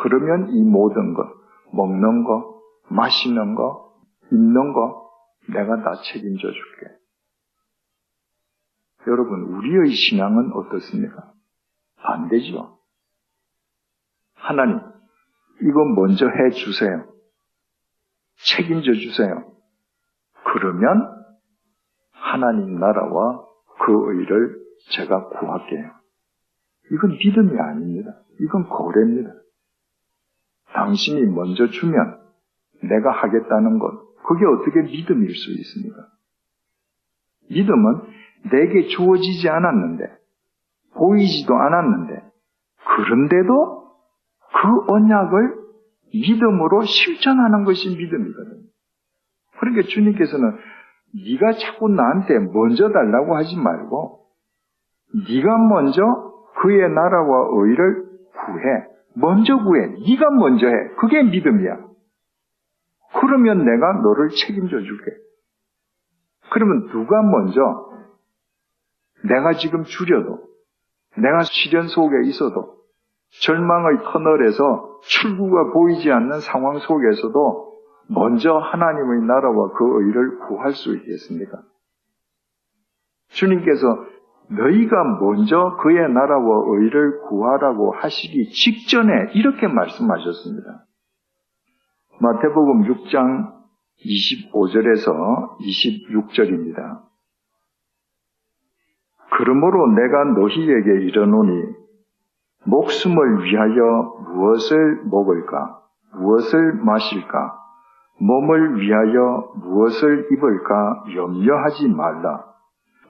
그러면 0.00 0.48
이 0.54 0.62
모든 0.62 1.12
것, 1.12 1.26
먹는 1.72 2.24
거, 2.24 2.62
마시는 2.88 3.56
거, 3.56 3.94
입는 4.32 4.72
거, 4.72 5.10
내가 5.48 5.82
다 5.82 6.00
책임져 6.02 6.48
줄게. 6.50 6.96
여러분, 9.06 9.42
우리의 9.54 9.90
신앙은 9.92 10.52
어떻습니까? 10.54 11.30
반대죠. 11.98 12.78
하나님, 14.34 14.80
이건 15.60 15.94
먼저 15.94 16.26
해 16.26 16.50
주세요. 16.50 17.06
책임져 18.36 18.94
주세요. 18.94 19.52
그러면 20.44 21.13
하나님 22.34 22.80
나라와 22.80 23.44
그 23.78 23.92
의를 23.92 24.56
제가 24.90 25.28
구할게요. 25.28 25.90
이건 26.90 27.10
믿음이 27.12 27.58
아닙니다. 27.60 28.10
이건 28.40 28.68
거래입니다. 28.68 29.30
당신이 30.72 31.26
먼저 31.26 31.68
주면 31.68 32.20
내가 32.82 33.12
하겠다는 33.12 33.78
것, 33.78 34.16
그게 34.26 34.44
어떻게 34.46 34.82
믿음일 34.82 35.32
수 35.32 35.52
있습니까? 35.52 36.08
믿음은 37.50 38.00
내게 38.50 38.88
주어지지 38.88 39.48
않았는데, 39.48 40.04
보이지도 40.94 41.54
않았는데, 41.54 42.20
그런데도 42.96 43.84
그 44.54 44.92
언약을 44.92 45.54
믿음으로 46.12 46.82
실천하는 46.82 47.64
것이 47.64 47.88
믿음이거든요. 47.90 48.64
그러니까 49.60 49.86
주님께서는 49.88 50.58
네가 51.14 51.52
자꾸 51.52 51.88
나한테 51.88 52.38
먼저 52.38 52.90
달라고 52.90 53.36
하지 53.36 53.56
말고 53.56 54.26
네가 55.28 55.58
먼저 55.68 56.02
그의 56.56 56.90
나라와 56.90 57.48
의를 57.52 58.04
구해. 58.32 58.86
먼저 59.14 59.56
구해. 59.58 59.86
네가 59.86 60.30
먼저 60.30 60.66
해. 60.66 60.72
그게 60.98 61.22
믿음이야. 61.22 61.84
그러면 63.20 63.64
내가 63.64 63.92
너를 64.02 64.30
책임져 64.30 64.80
줄게. 64.80 65.12
그러면 66.50 66.88
누가 66.88 67.22
먼저 67.22 67.60
내가 69.24 69.52
지금 69.52 69.84
줄여도 69.84 70.40
내가 71.16 71.42
시련 71.44 71.88
속에 71.88 72.28
있어도 72.28 72.74
절망의 73.42 73.98
터널에서 74.04 75.00
출구가 75.02 75.72
보이지 75.72 76.10
않는 76.10 76.40
상황 76.40 76.78
속에서도 76.78 77.73
먼저 78.08 78.56
하나님의 78.56 79.26
나라와 79.26 79.72
그 79.72 80.04
의를 80.04 80.38
구할 80.40 80.72
수 80.72 80.94
있겠습니까? 80.96 81.62
주님께서 83.28 84.06
너희가 84.50 85.18
먼저 85.20 85.76
그의 85.82 86.12
나라와 86.12 86.64
의를 86.66 87.20
구하라고 87.22 87.92
하시기 87.92 88.50
직전에 88.50 89.32
이렇게 89.34 89.66
말씀하셨습니다. 89.66 90.84
마태복음 92.20 92.82
6장 92.82 93.54
25절에서 94.04 95.58
26절입니다. 95.58 97.02
그러므로 99.36 99.88
내가 99.92 100.24
너희에게 100.24 101.06
이르노니 101.06 101.72
목숨을 102.66 103.44
위하여 103.44 104.14
무엇을 104.34 105.04
먹을까? 105.06 105.80
무엇을 106.14 106.74
마실까? 106.74 107.63
몸을 108.18 108.80
위하여 108.80 109.52
무엇을 109.56 110.28
입을까 110.32 111.04
염려하지 111.14 111.88
말라. 111.88 112.44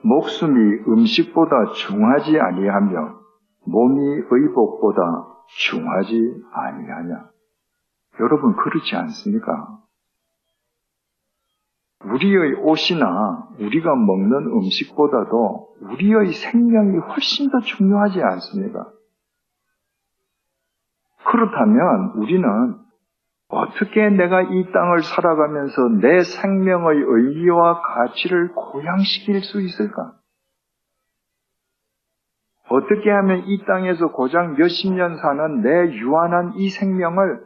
목숨이 0.03 0.83
음식보다 0.87 1.65
중하지 1.73 2.39
아니하며 2.39 3.19
몸이 3.65 4.23
의복보다 4.29 5.27
중하지 5.47 6.43
아니하냐. 6.51 7.29
여러분 8.19 8.55
그렇지 8.55 8.95
않습니까? 8.95 9.79
우리의 12.03 12.53
옷이나 12.61 13.49
우리가 13.59 13.95
먹는 13.95 14.47
음식보다도 14.47 15.75
우리의 15.81 16.33
생명이 16.33 16.97
훨씬 16.99 17.49
더 17.49 17.59
중요하지 17.59 18.21
않습니까? 18.21 18.87
그렇다면 21.25 22.11
우리는 22.15 22.84
어떻게 23.47 24.09
내가 24.09 24.41
이 24.41 24.71
땅을 24.71 25.03
살아가면서 25.03 25.89
내 26.01 26.23
생명의 26.23 26.97
의미와 26.99 27.81
가치를 27.81 28.53
고양시킬 28.53 29.41
수 29.41 29.61
있을까? 29.61 30.13
어떻게 32.69 33.11
하면 33.11 33.43
이 33.45 33.63
땅에서 33.65 34.11
고작 34.11 34.57
몇십 34.57 34.93
년 34.93 35.17
사는 35.17 35.61
내 35.61 35.93
유한한 35.97 36.53
이 36.55 36.69
생명을 36.69 37.45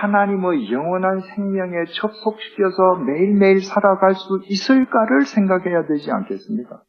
하나님의 0.00 0.70
영원한 0.70 1.20
생명에 1.20 1.86
접속시켜서 1.94 2.96
매일매일 3.06 3.62
살아갈 3.62 4.14
수 4.14 4.40
있을까를 4.44 5.22
생각해야 5.22 5.86
되지 5.86 6.10
않겠습니까? 6.12 6.82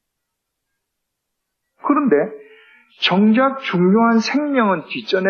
그런데 1.83 2.15
정작 3.01 3.59
중요한 3.59 4.19
생명은 4.19 4.83
뒷전에 4.87 5.29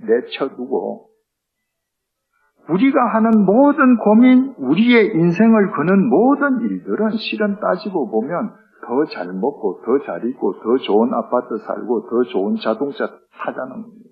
내쳐두고 0.00 1.11
우리가 2.68 3.14
하는 3.14 3.44
모든 3.44 3.96
고민, 3.98 4.54
우리의 4.56 5.14
인생을 5.14 5.72
거는 5.72 6.08
모든 6.08 6.60
일들은 6.60 7.10
실은 7.16 7.58
따지고 7.60 8.10
보면 8.10 8.54
더 8.86 9.04
잘 9.06 9.32
먹고, 9.32 9.82
더 9.84 10.04
잘 10.04 10.24
입고, 10.28 10.60
더 10.60 10.78
좋은 10.78 11.12
아파트 11.14 11.58
살고, 11.58 12.08
더 12.08 12.22
좋은 12.30 12.56
자동차 12.56 13.08
타자는 13.38 13.82
겁니다. 13.82 14.10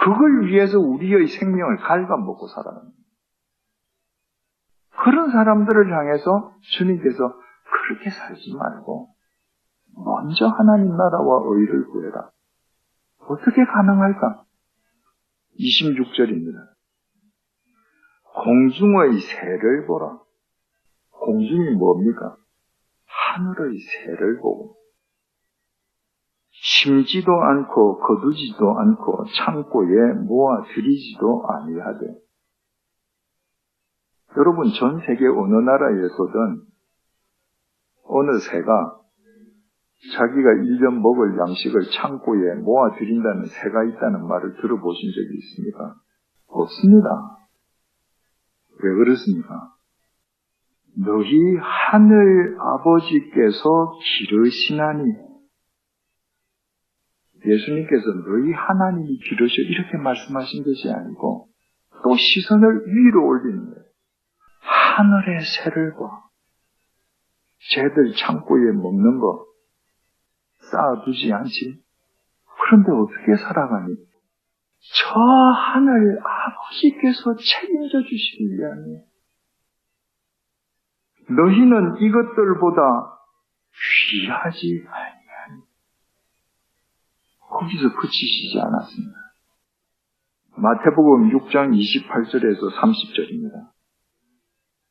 그걸 0.00 0.46
위해서 0.46 0.78
우리의 0.78 1.28
생명을 1.28 1.78
갉아먹고 1.78 2.46
살아가는 2.48 2.80
겁니다. 2.80 3.04
그런 5.04 5.30
사람들을 5.30 5.92
향해서 5.92 6.52
주님께서 6.78 7.34
그렇게 7.88 8.10
살지 8.10 8.54
말고 8.54 9.08
먼저 9.96 10.46
하나님 10.46 10.96
나라와 10.96 11.42
의를 11.46 11.86
구해라. 11.86 12.30
어떻게 13.18 13.64
가능할까? 13.64 14.44
26절입니다. 15.58 16.73
공중의 18.44 19.20
새를 19.20 19.86
보라. 19.86 20.20
공중이 21.10 21.76
뭡니까? 21.76 22.36
하늘의 23.06 23.78
새를 23.80 24.38
보고 24.38 24.76
심지도 26.50 27.32
않고 27.32 27.98
거두지도 27.98 28.78
않고 28.78 29.24
창고에 29.36 30.12
모아 30.26 30.62
들이지도 30.62 31.46
아니하되 31.48 32.06
여러분 34.36 34.70
전 34.78 35.00
세계 35.00 35.26
어느 35.26 35.54
나라에서든 35.54 36.62
어느 38.04 38.38
새가 38.38 39.00
자기가 40.16 40.50
1년 40.50 41.00
먹을 41.00 41.38
양식을 41.38 41.80
창고에 41.96 42.54
모아 42.56 42.94
들인다는 42.96 43.46
새가 43.46 43.84
있다는 43.84 44.26
말을 44.28 44.56
들어보신 44.60 45.10
적이 45.12 45.38
있습니까? 45.38 45.94
없습니다. 46.48 47.33
왜 48.84 48.94
그렇습니까? 48.94 49.72
너희 50.96 51.56
하늘 51.56 52.56
아버지께서 52.60 53.98
기르시나니 54.00 55.02
예수님께서 57.46 58.04
너희 58.26 58.52
하나님이 58.52 59.18
기르셔 59.18 59.54
이렇게 59.62 59.96
말씀하신 59.98 60.64
것이 60.64 60.90
아니고 60.90 61.48
또 62.02 62.16
시선을 62.16 62.86
위로 62.86 63.26
올리는 63.26 63.64
거예요. 63.64 63.84
하늘의 64.60 65.40
새를 65.40 65.94
봐. 65.94 66.22
쟤들 67.72 68.14
창고에 68.16 68.72
먹는 68.72 69.18
거 69.18 69.46
쌓아두지 70.70 71.32
않지. 71.32 71.82
그런데 72.60 72.92
어떻게 72.92 73.36
살아가니? 73.42 73.94
저 74.92 75.18
하늘 75.18 76.18
아버지께서 76.20 77.34
책임져 77.36 78.02
주시기 78.02 78.44
위함이에요. 78.52 79.02
너희는 81.30 81.96
이것들보다 82.00 82.82
귀하지 84.10 84.84
아니하니 84.86 85.62
거기서 87.48 87.96
그치시지 87.96 88.60
않았습니다. 88.60 89.14
마태복음 90.56 91.30
6장 91.30 91.72
28절에서 91.72 92.60
30절입니다. 92.78 93.70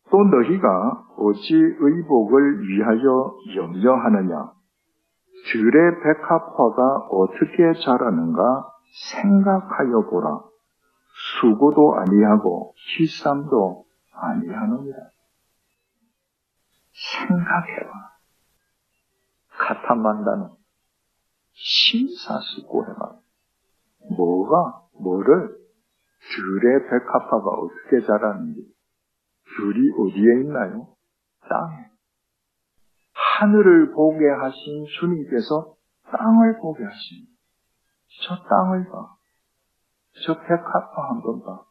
또 0.10 0.17
너희가 0.23 1.06
어찌 1.17 1.53
의복을 1.56 2.67
위하여 2.67 3.38
염려하느냐? 3.56 4.51
들의 5.51 6.03
백합화가 6.03 7.08
어떻게 7.10 7.73
자라는가 7.84 8.72
생각하여 8.93 10.10
보라. 10.10 10.43
수고도 11.41 11.95
아니하고 11.95 12.73
실삼도 12.77 13.86
아니하느니라. 14.12 14.97
생각해봐. 16.91 17.91
카타만다는 19.58 20.49
심사숙고해봐. 21.53 23.19
뭐가 24.17 24.88
뭐를 24.99 25.58
들의 26.36 26.89
백합화가 26.89 27.49
어떻게 27.49 28.06
자라는지 28.06 28.62
들이 29.56 29.91
어디에 29.91 30.41
있나요? 30.41 30.95
땅에. 31.49 31.89
하늘을 33.13 33.91
보게 33.91 34.27
하신 34.29 34.86
주님께서 34.99 35.75
땅을 36.12 36.58
보게 36.60 36.84
하십니다. 36.84 37.33
저 38.21 38.36
땅을 38.47 38.89
봐. 38.89 39.15
저 40.26 40.39
백합화 40.39 41.10
한번 41.10 41.43
봐. 41.43 41.63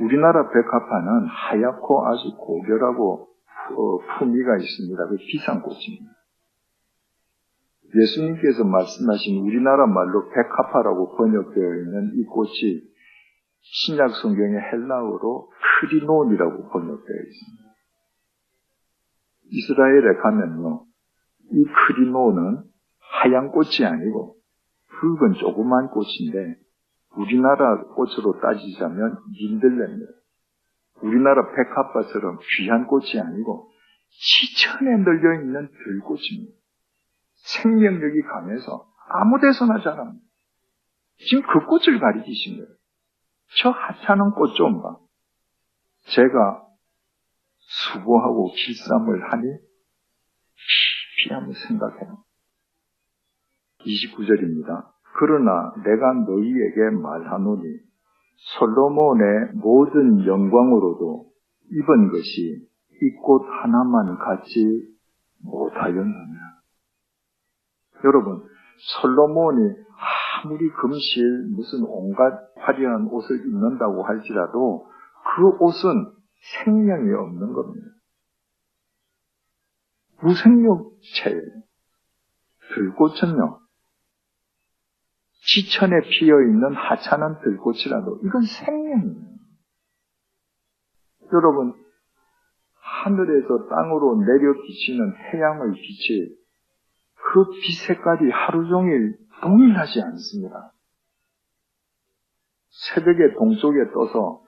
우리나라 0.00 0.50
백합화는 0.50 1.26
하얗고 1.26 2.06
아주 2.06 2.36
고결하고 2.36 3.28
어, 3.70 3.98
품위가 4.18 4.56
있습니다. 4.58 5.06
그 5.08 5.16
비싼 5.16 5.62
꽃입니다. 5.62 6.16
예수님께서 7.94 8.64
말씀하신 8.64 9.46
우리나라 9.46 9.86
말로 9.86 10.28
백합화라고 10.28 11.16
번역되어 11.16 11.74
있는 11.76 12.12
이 12.16 12.24
꽃이 12.24 12.82
신약 13.60 14.10
성경의 14.22 14.60
헬라어로 14.60 15.50
크리논이라고 15.80 16.68
번역되어 16.68 17.16
있습니다. 17.16 17.66
이스라엘에 19.48 20.16
가면요, 20.22 20.84
이 21.52 21.64
크리논은 21.64 22.64
하얀 23.22 23.50
꽃이 23.50 23.84
아니고 23.84 24.36
붉은 25.00 25.34
조그만 25.34 25.88
꽃인데 25.90 26.58
우리나라 27.16 27.82
꽃으로 27.94 28.40
따지자면 28.40 29.18
민들레입니다. 29.38 30.12
우리나라 31.02 31.50
백합화처럼 31.54 32.38
귀한 32.56 32.86
꽃이 32.86 33.20
아니고 33.20 33.70
시천에 34.08 34.96
널려 34.98 35.40
있는 35.40 35.68
들꽃입니다. 35.68 36.52
생명력이 37.34 38.22
강해서 38.22 38.86
아무 39.08 39.38
데서나 39.40 39.82
자랍니다. 39.82 40.24
지금 41.18 41.42
그 41.42 41.66
꽃을 41.66 41.98
가리키신 42.00 42.56
거예요. 42.56 42.68
저 43.62 43.70
하찮은 43.70 44.32
꽃 44.32 44.54
좀 44.56 44.82
봐. 44.82 44.96
제가 46.08 46.66
수고하고 47.58 48.52
길쌈을 48.52 49.32
하니 49.32 49.46
한번 51.30 51.52
생각해요. 51.54 52.25
29절입니다. 53.86 54.90
그러나 55.18 55.72
내가 55.84 56.12
너희에게 56.12 56.90
말하노니 56.90 57.62
솔로몬의 58.58 59.52
모든 59.54 60.26
영광으로도 60.26 61.26
입은 61.70 62.08
것이 62.12 62.66
이 63.02 63.16
꽃 63.22 63.42
하나만 63.46 64.18
갖지 64.18 64.88
못하였느냐. 65.42 66.38
여러분, 68.04 68.42
솔로몬이 69.00 69.74
아무리 70.44 70.70
금실 70.70 71.48
무슨 71.54 71.84
온갖 71.84 72.32
화려한 72.56 73.08
옷을 73.10 73.40
입는다고 73.46 74.02
할지라도 74.04 74.86
그 75.36 75.64
옷은 75.64 76.12
생명이 76.64 77.12
없는 77.12 77.52
겁니다. 77.52 77.86
무생명체예요. 80.22 81.62
들꽃은요, 82.74 83.58
지천에 85.52 86.00
피어 86.10 86.40
있는 86.40 86.74
하찮은 86.74 87.40
들꽃이라도 87.40 88.20
이건 88.24 88.42
생명이에요. 88.42 89.26
여러분, 91.32 91.74
하늘에서 92.80 93.68
땅으로 93.68 94.16
내려 94.24 94.52
비치는 94.62 95.14
태양의 95.30 95.72
빛이 95.74 96.36
그 97.14 97.50
빛 97.50 97.74
색깔이 97.86 98.30
하루 98.30 98.68
종일 98.68 99.18
동일하지 99.42 100.00
않습니다. 100.02 100.72
새벽에 102.94 103.34
동쪽에 103.34 103.90
떠서 103.92 104.42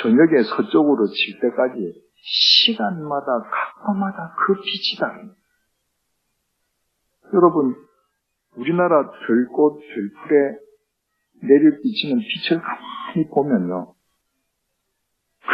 저녁에 0.00 0.42
서쪽으로 0.42 1.06
칠 1.08 1.40
때까지 1.40 2.02
시간마다 2.24 3.26
각마다 3.84 4.34
그 4.38 4.54
빛이 4.54 4.98
다릅니다. 5.00 5.36
여러분, 7.34 7.74
우리나라 8.56 9.10
들꽃, 9.26 9.80
들풀에 9.80 10.58
내려비치는 11.42 12.20
빛을 12.20 12.60
가만히 12.62 13.28
보면요. 13.30 13.94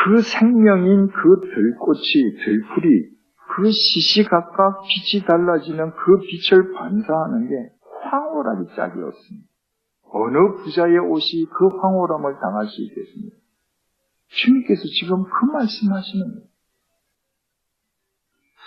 그 0.05 0.23
생명인 0.23 1.09
그 1.09 1.41
들꽃이, 1.41 2.45
들풀이 2.45 3.11
그 3.55 3.71
시시각각 3.71 4.83
빛이 4.83 5.25
달라지는 5.25 5.93
그 5.93 6.19
빛을 6.21 6.73
반사하는 6.75 7.49
게 7.49 7.73
황홀하기 8.03 8.75
짝이 8.77 9.01
없습니다. 9.01 9.49
어느 10.11 10.55
부자의 10.57 10.99
옷이 10.99 11.47
그 11.53 11.69
황홀함을 11.69 12.39
당할 12.41 12.67
수 12.67 12.83
있겠습니까? 12.83 13.37
주님께서 14.29 14.83
지금 15.01 15.25
그 15.25 15.45
말씀하시는 15.53 16.27
거예요. 16.27 16.49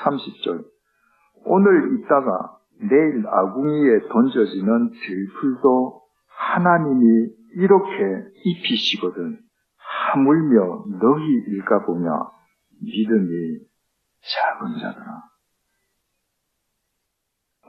30절. 0.03 0.65
오늘 1.45 1.99
있다가 1.99 2.60
내일 2.89 3.27
아궁이에 3.27 4.07
던져지는 4.09 4.91
들풀도 4.91 6.01
하나님이 6.27 7.29
이렇게 7.53 7.91
입히시거든 8.43 9.39
하물며 9.77 10.85
너희 10.99 11.25
일가보며 11.47 12.31
믿음이 12.81 13.59
작은 14.21 14.79
자들아. 14.79 15.21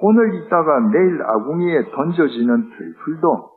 오늘 0.00 0.34
있다가 0.34 0.80
내일 0.92 1.22
아궁이에 1.22 1.90
던져지는 1.94 2.70
들풀도 2.76 3.52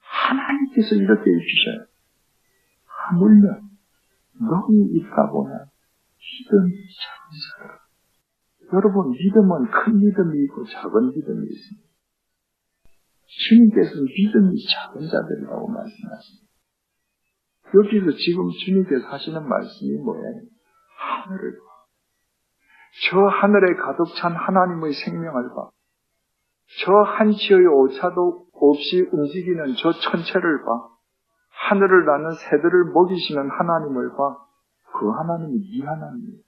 하나님께서 0.00 0.94
이렇게 0.96 1.30
입히셔요. 1.30 1.86
하물며 2.84 3.60
너희 4.40 4.76
일가보며 4.92 5.50
믿음이 5.50 6.72
작은 6.72 7.30
자들아. 7.58 7.77
여러분, 8.72 9.10
믿음은 9.10 9.70
큰 9.70 9.98
믿음이 9.98 10.44
있고 10.44 10.64
작은 10.64 11.12
믿음이 11.14 11.46
있습니다. 11.46 11.88
주님께서는 13.28 14.04
믿음이 14.04 14.56
작은 14.66 15.08
자들이라고 15.08 15.68
말씀하십니다. 15.68 16.48
여기서 17.74 18.16
지금 18.16 18.48
주님께서 18.50 19.06
하시는 19.08 19.46
말씀이 19.46 19.98
뭐예요? 20.02 20.40
하늘을 20.96 21.58
봐. 21.58 21.64
저 23.10 23.20
하늘에 23.20 23.74
가득 23.76 24.06
찬 24.16 24.34
하나님의 24.34 24.92
생명을 24.92 25.50
봐. 25.54 25.70
저 26.84 26.92
한치의 26.92 27.66
오차도 27.66 28.48
없이 28.52 29.08
움직이는 29.12 29.74
저 29.80 29.92
천체를 29.92 30.64
봐. 30.64 30.88
하늘을 31.68 32.06
나는 32.06 32.32
새들을 32.32 32.92
먹이시는 32.92 33.50
하나님을 33.50 34.10
봐. 34.16 34.36
그 34.98 35.10
하나님이 35.10 35.58
이 35.58 35.82
하나님이에요. 35.82 36.42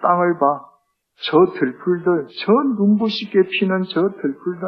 땅을 0.00 0.38
봐. 0.38 0.71
저 1.16 1.52
들풀들, 1.58 2.26
저 2.44 2.52
눈부시게 2.78 3.42
피는 3.48 3.84
저 3.90 4.08
들풀들, 4.08 4.60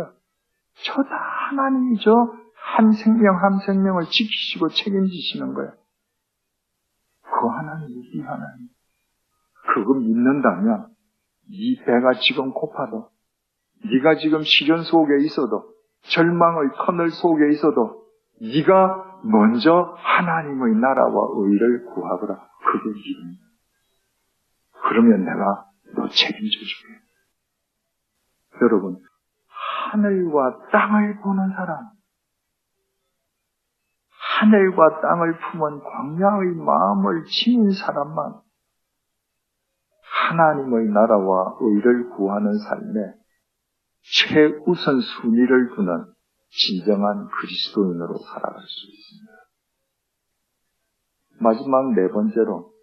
저 0.87 1.03
다 1.03 1.09
하나님이 1.51 1.99
저한 1.99 2.93
생명 2.93 3.37
한 3.43 3.59
생명을 3.59 4.05
지키시고 4.05 4.69
책임지시는 4.69 5.55
거예요. 5.55 5.73
그 7.23 7.47
하나님이 7.49 7.93
이 8.13 8.21
하나님. 8.21 8.69
그거 9.75 9.95
믿는다면 9.95 10.89
이 11.49 11.77
배가 11.85 12.13
지금 12.21 12.53
고파도 12.53 13.09
네가 13.85 14.17
지금 14.17 14.43
시련 14.43 14.83
속에 14.83 15.25
있어도 15.25 15.73
절망의 16.03 16.71
터널 16.85 17.11
속에 17.11 17.51
있어도 17.53 18.05
네가 18.41 19.21
먼저 19.25 19.95
하나님의 19.99 20.75
나라와 20.77 21.29
의를 21.37 21.85
구하거라. 21.87 22.35
그게 22.35 22.89
믿음이다. 22.89 23.45
그러면 24.89 25.25
내가 25.25 25.67
너 25.93 26.09
책임져 26.09 26.59
주게. 26.59 26.95
여러분, 28.63 29.01
하늘과 29.47 30.69
땅을 30.71 31.21
보는 31.21 31.49
사람, 31.51 31.91
하늘과 34.41 35.01
땅을 35.01 35.39
품은 35.39 35.81
광야의 35.81 36.55
마음을 36.57 37.25
지닌 37.25 37.71
사람만 37.71 38.41
하나님의 40.29 40.89
나라와 40.89 41.57
의를 41.61 42.11
구하는 42.11 42.59
삶에 42.59 43.15
최우선 44.03 45.01
순위를 45.01 45.75
두는 45.75 46.05
진정한 46.51 47.29
그리스도인으로 47.29 48.19
살아갈 48.19 48.63
수 48.63 48.87
있습니다. 48.87 49.33
마지막 51.41 51.95
네 51.95 52.09
번째로 52.09 52.74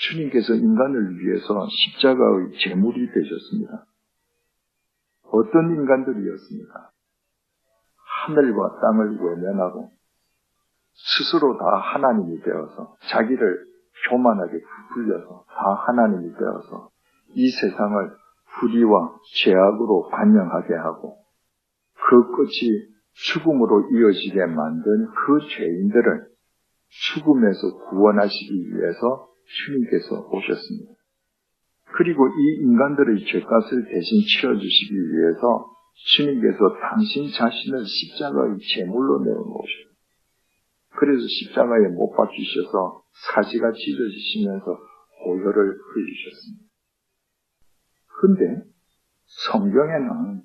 주님께서 0.00 0.54
인간을 0.54 1.18
위해서 1.18 1.66
십자가의 1.68 2.52
제물이 2.58 3.06
되셨습니다. 3.12 3.84
어떤 5.24 5.70
인간들이었습니까? 5.70 6.90
하늘과 8.26 8.80
땅을 8.80 9.18
외면하고 9.20 9.92
스스로 10.92 11.56
다 11.58 11.64
하나님이 11.76 12.42
되어서 12.42 12.96
자기를 13.10 13.64
교만하게 14.08 14.52
부풀려서 14.52 15.44
다 15.48 15.84
하나님이 15.86 16.32
되어서 16.34 16.90
이 17.34 17.50
세상을 17.50 18.10
불의와 18.58 19.16
죄악으로 19.44 20.08
반영하게 20.10 20.74
하고 20.74 21.18
그 21.94 22.36
끝이 22.36 22.90
죽음으로 23.12 23.90
이어지게 23.90 24.46
만든 24.46 25.06
그 25.06 25.38
죄인들을 25.56 26.26
죽음에서 26.88 27.88
구원하시기 27.90 28.74
위해서 28.74 29.29
주님께서 29.50 30.28
오셨습니다. 30.30 30.94
그리고 31.96 32.28
이 32.28 32.62
인간들의 32.62 33.24
죄값을 33.26 33.84
대신 33.90 34.20
치러주시기 34.22 34.94
위해서 34.94 35.66
주님께서 36.16 36.58
당신 36.80 37.30
자신을 37.32 37.84
십자가의 37.84 38.56
제물로 38.74 39.24
내어놓으셨습니다. 39.24 39.90
그래서 40.96 41.26
십자가에 41.26 41.88
못 41.88 42.12
박히셔서 42.14 43.02
사지가 43.34 43.72
찢어지시면서 43.72 44.78
고혈을 45.24 45.78
흘리셨습니다. 45.78 46.64
근데 48.20 48.62
성경에는 49.52 50.42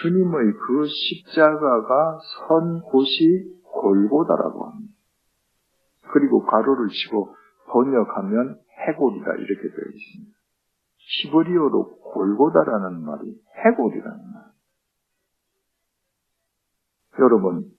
주님의 0.00 0.52
그 0.52 0.86
십자가가 0.86 2.18
선 2.48 2.80
곳이 2.82 3.56
골고다라고 3.62 4.66
합니다. 4.66 4.94
그리고 6.12 6.44
가로를 6.44 6.88
치고 6.88 7.34
번역하면 7.68 8.60
해골이다 8.86 9.34
이렇게 9.34 9.62
되어 9.62 9.84
있습니다. 9.94 10.36
히브리어로 10.98 11.98
골고다라는 11.98 13.04
말이 13.04 13.34
해골이라는 13.64 14.32
말. 14.32 14.44
여러분, 17.18 17.70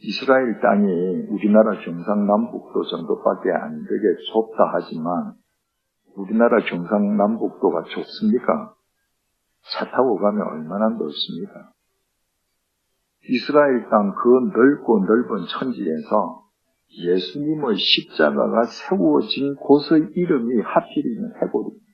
이스라엘 0.00 0.60
땅이 0.60 1.26
우리나라 1.30 1.80
경상남북도 1.80 2.84
정도밖에 2.84 3.50
안 3.50 3.82
되게 3.82 4.16
좁다 4.32 4.70
하지만 4.74 5.34
우리나라 6.14 6.60
경상남북도가 6.60 7.82
좁습니까? 7.82 8.74
차 9.72 9.90
타고 9.90 10.16
가면 10.16 10.46
얼마나 10.46 10.88
넓습니까? 10.90 11.72
이스라엘 13.28 13.88
땅 13.90 14.14
그 14.14 14.56
넓고 14.56 15.00
넓은 15.00 15.46
천지에서 15.58 16.47
예수님의 16.90 17.76
십자가가 17.76 18.64
세워진 18.64 19.54
곳의 19.56 20.10
이름이 20.14 20.62
하필이면 20.62 21.34
해골입니다. 21.42 21.86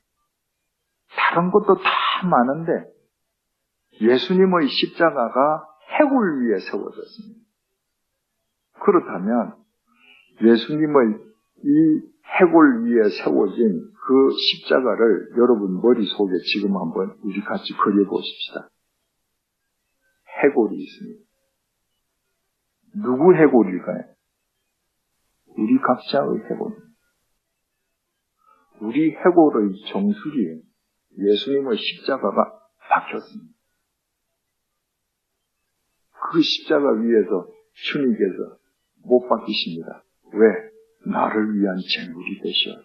다른 1.17 1.51
것도 1.51 1.77
다 1.77 2.29
많은데 2.29 2.93
예수님의 4.01 4.69
십자가가 4.69 5.67
해골 5.99 6.43
위에 6.43 6.59
세워졌습니다. 6.61 7.41
그렇다면 8.85 9.57
예수님의 10.43 11.19
이 11.65 12.01
해골 12.39 12.85
위에 12.85 13.09
세워진 13.11 13.91
그 14.07 14.31
십자가를 14.31 15.31
여러분 15.39 15.81
머릿속에 15.81 16.33
지금 16.53 16.77
한번 16.77 17.17
우리 17.23 17.41
같이 17.41 17.73
그려보십시다. 17.73 18.69
해골이 20.43 20.77
있습니다. 20.77 21.25
누구 22.97 23.35
해골일까요? 23.35 24.14
우리 25.57 25.79
각자의 25.79 26.51
해골. 26.51 26.85
우리 28.81 29.15
해골의 29.15 29.73
정수리에 29.93 30.61
예수님의 31.19 31.79
십자가가 31.79 32.61
박혔습니다. 32.91 33.55
그 36.33 36.41
십자가 36.41 36.91
위에서 36.93 37.49
주님께서 37.73 38.59
못 39.05 39.29
박히십니다. 39.29 40.05
왜? 40.33 40.49
나를 41.07 41.55
위한 41.55 41.77
제물이 41.79 42.41
되셔. 42.41 42.81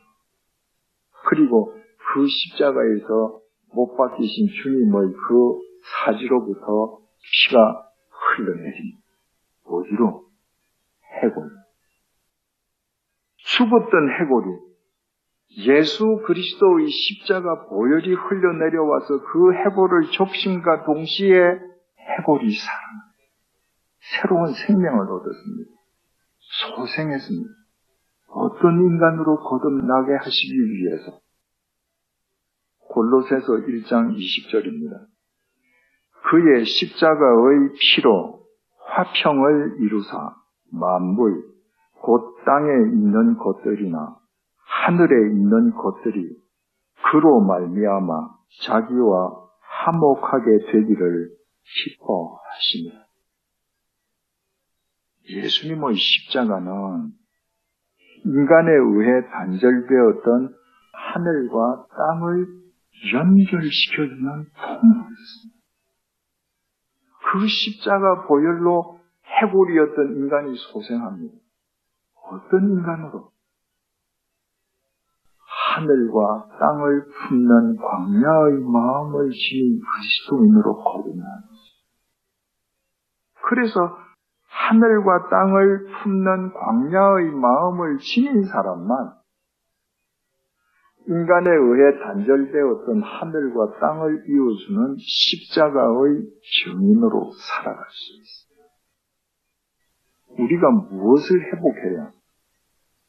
그리고 1.29 1.73
그 2.13 2.27
십자가에서 2.27 3.41
못 3.73 3.95
박히신 3.95 4.47
주님의 4.61 5.13
그 5.13 5.59
사지로부터 6.05 6.99
피가 7.21 7.91
흘러내립니다. 8.09 8.99
어디로? 9.63 10.25
해골. 11.23 11.58
죽었던 13.59 14.09
해골이 14.19 14.47
예수 15.67 16.21
그리스도의 16.25 16.87
십자가 16.89 17.67
보혈이 17.67 18.13
흘러내려와서 18.13 19.21
그 19.25 19.53
해골을 19.53 20.11
접심과 20.11 20.85
동시에 20.85 21.35
해골이 21.99 22.55
살아 22.55 22.79
새로운 23.99 24.53
생명을 24.53 25.01
얻었습니다. 25.11 25.71
소생했습니다. 26.39 27.49
어떤 28.29 28.79
인간으로 28.79 29.37
거듭나게 29.37 30.13
하시기 30.13 30.53
위해서 30.53 31.19
골로새서 32.89 33.53
1장 33.53 34.15
20절입니다. 34.15 35.07
그의 36.29 36.65
십자가의 36.65 37.71
피로 37.79 38.45
화평을 38.85 39.77
이루사 39.81 40.35
만물 40.71 41.43
곧 42.01 42.43
땅에 42.45 42.71
있는 42.91 43.37
것들이나 43.37 44.17
하늘에 44.57 45.31
있는 45.31 45.71
것들이 45.71 46.35
그로 47.11 47.41
말미암아 47.41 48.29
자기와 48.65 49.49
화목하게 49.61 50.45
되기를 50.71 51.29
기뻐하십니다. 51.63 53.07
예수님의 55.29 55.95
십자가는 55.95 57.11
인간에 58.25 58.71
의해 58.71 59.21
단절되었던 59.29 60.55
하늘과 60.93 61.85
땅을 61.95 62.47
연결시켜주는 63.13 64.21
통로였습니다. 64.21 65.59
그 67.31 67.47
십자가 67.47 68.25
보혈로 68.27 68.99
해골이었던 69.23 70.17
인간이 70.17 70.55
소생합니다. 70.57 71.38
어떤 72.31 72.69
인간으로? 72.69 73.31
하늘과 75.75 76.49
땅을 76.59 77.05
품는 77.05 77.77
광야의 77.77 78.59
마음을 78.63 79.29
지닌 79.29 79.79
그리스도인으로 79.79 80.83
거듭나는 80.83 81.43
그래서 83.49 83.97
하늘과 84.47 85.29
땅을 85.29 85.85
품는 85.85 86.53
광야의 86.53 87.31
마음을 87.31 87.97
지닌 87.97 88.43
사람만 88.43 89.13
인간에 91.07 91.49
의해 91.49 91.97
단절되었던 92.03 93.01
하늘과 93.01 93.79
땅을 93.79 94.25
이어주는 94.27 94.97
십자가의 94.99 96.27
증인으로 96.63 97.31
살아갈 97.31 97.83
수 97.89 98.13
있습니다. 98.19 98.49
우리가 100.43 100.69
무엇을 100.69 101.41
회복해야 101.41 102.18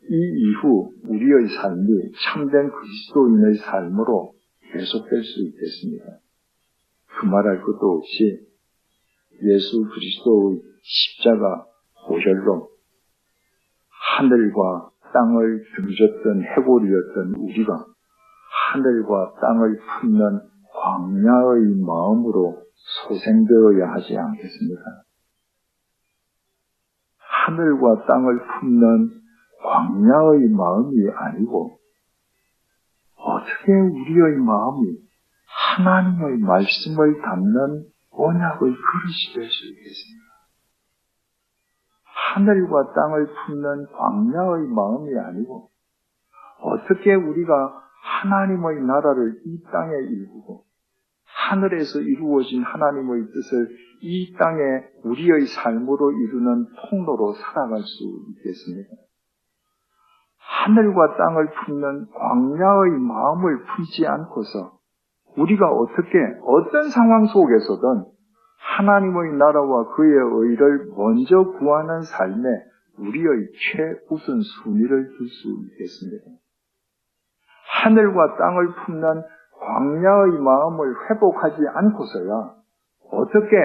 이 0.08 0.14
이후 0.14 0.92
우리의 1.04 1.48
삶이 1.48 2.12
참된 2.24 2.70
그리스도인의 2.70 3.58
삶으로 3.58 4.32
계속될 4.72 5.22
수 5.22 5.44
있겠습니까? 5.44 6.18
그 7.06 7.26
말할 7.26 7.62
것도 7.62 7.98
없이 7.98 8.40
예수 9.42 9.82
그리스도의 9.82 10.62
십자가 10.82 11.66
보혈로 12.06 12.70
하늘과 14.18 14.90
땅을 15.12 15.64
등졌던 15.76 16.42
해골이었던 16.44 17.34
우리가 17.36 17.86
하늘과 18.72 19.34
땅을 19.40 19.78
품는 19.78 20.40
광야의 20.72 21.76
마음으로 21.84 22.62
소생되어야 23.06 23.92
하지 23.92 24.16
않겠습니까? 24.16 24.82
하늘과 27.18 28.06
땅을 28.06 28.40
품는 28.60 29.19
광야의 29.62 30.48
마음이 30.50 31.10
아니고 31.10 31.78
어떻게 33.16 33.72
우리의 33.72 34.36
마음이 34.38 34.98
하나님의 35.76 36.38
말씀을 36.38 37.20
담는 37.22 37.84
언약의 38.10 38.58
그릇이 38.58 39.34
될 39.34 39.48
수 39.48 39.66
있겠습니까? 39.68 40.30
하늘과 42.34 42.92
땅을 42.94 43.26
품는 43.26 43.86
광야의 43.92 44.68
마음이 44.68 45.18
아니고 45.18 45.70
어떻게 46.60 47.14
우리가 47.14 47.80
하나님의 48.02 48.82
나라를 48.82 49.40
이 49.44 49.62
땅에 49.72 49.92
이루고 49.96 50.64
하늘에서 51.24 52.00
이루어진 52.00 52.62
하나님의 52.62 53.26
뜻을 53.32 53.76
이 54.02 54.34
땅에 54.36 54.60
우리의 55.04 55.46
삶으로 55.46 56.12
이루는 56.12 56.66
통로로 56.90 57.34
살아갈 57.34 57.80
수 57.82 58.24
있겠습니까? 58.30 59.09
하늘과 60.50 61.16
땅을 61.16 61.48
품는 61.50 62.06
광야의 62.10 62.98
마음을 62.98 63.62
품지 63.64 64.06
않고서 64.06 64.72
우리가 65.36 65.70
어떻게 65.70 66.18
어떤 66.44 66.90
상황 66.90 67.26
속에서든 67.26 68.04
하나님의 68.58 69.32
나라와 69.38 69.94
그의 69.94 70.12
의를 70.12 70.90
먼저 70.96 71.44
구하는 71.58 72.02
삶에 72.02 72.48
우리의 72.98 73.48
최우선 73.72 74.40
순위를 74.42 75.08
둘 75.16 75.28
수 75.28 75.48
있겠습니다. 75.70 76.24
하늘과 77.84 78.36
땅을 78.36 78.74
품는 78.84 79.22
광야의 79.60 80.32
마음을 80.40 80.94
회복하지 81.08 81.62
않고서야 81.74 82.54
어떻게 83.12 83.56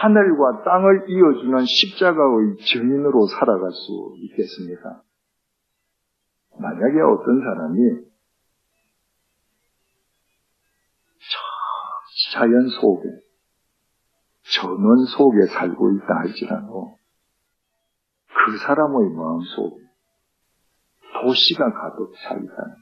하늘과 0.00 0.64
땅을 0.64 1.04
이어주는 1.08 1.64
십자가의 1.66 2.56
증인으로 2.56 3.26
살아갈 3.26 3.70
수 3.70 4.14
있겠습니까? 4.16 5.02
만약에 6.58 7.00
어떤 7.00 7.40
사람이 7.40 8.12
자연 12.32 12.68
속에, 12.68 13.08
전원 14.54 15.04
속에 15.06 15.46
살고 15.46 15.92
있다 15.92 16.14
할지라도 16.14 16.96
그 18.28 18.58
사람의 18.58 19.10
마음 19.10 19.40
속에 19.40 19.82
도시가 21.22 21.72
가득 21.72 22.12
차 22.22 22.34
있다는 22.34 22.76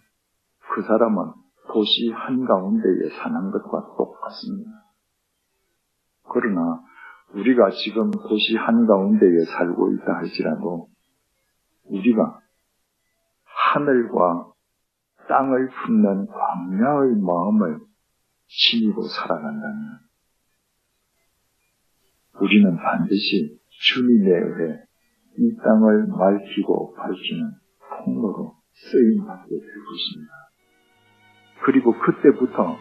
그 0.75 0.83
사람은 0.83 1.33
도시 1.73 2.11
한가운데에 2.11 3.11
사는 3.19 3.51
것과 3.51 3.97
똑같습니다. 3.97 4.71
그러나 6.33 6.83
우리가 7.35 7.71
지금 7.71 8.11
도시 8.11 8.57
한가운데에 8.57 9.45
살고 9.45 9.93
있다 9.93 10.15
할지라도 10.17 10.89
우리가 11.85 12.41
하늘과 13.73 14.53
땅을 15.29 15.69
품는 15.69 16.27
광야의 16.27 17.17
마음을 17.21 17.81
지니고 18.49 19.03
살아간다면 19.03 20.01
우리는 22.41 22.77
반드시 22.77 23.61
주님에 23.69 24.31
의해 24.31 24.83
이 25.39 25.57
땅을 25.57 26.09
맑히고 26.09 26.95
밝히는 26.95 27.53
통로로 28.05 28.57
쓰임받게 28.73 29.51
될 29.51 29.61
것입니다. 29.61 30.33
그리고 31.63 31.93
그때부터 31.93 32.77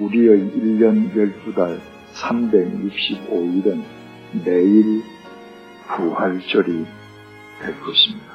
우리의 0.00 0.50
1년 0.50 1.12
12달 1.12 1.78
365일은 2.14 3.82
매일 4.44 5.02
부활절이 5.86 6.84
될 7.62 7.80
것입니다. 7.80 8.31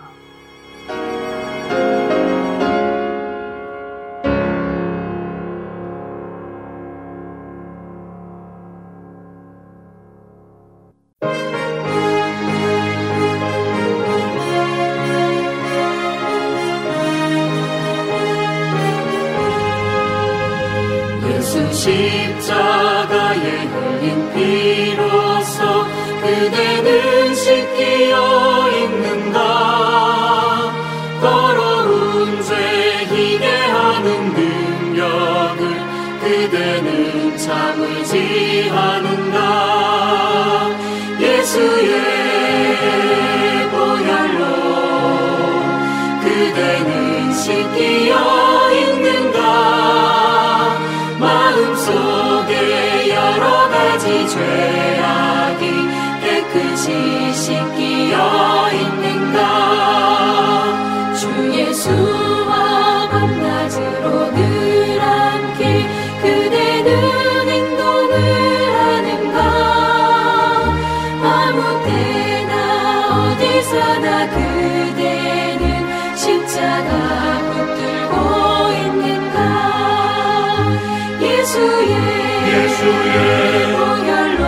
보혈로, 83.78 84.44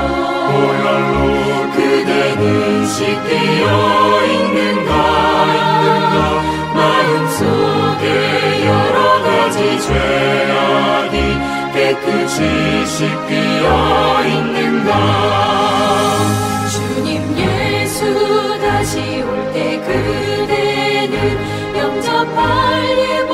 그대는 1.75 2.43
씻기어 2.85 3.65
있는가 4.25 4.91
마음속에 6.73 8.05
여러 8.65 8.97
가지 9.23 9.57
죄악이 9.81 11.15
깨끗이 11.73 12.37
씻기어 12.85 13.65
있는가? 14.25 14.91
주님 16.71 17.09
예수 17.37 17.99
다시 18.61 18.93
올 19.21 19.29
때 19.53 19.57
그대는 19.79 21.15
영접할 21.75 22.39
예복 22.97 23.28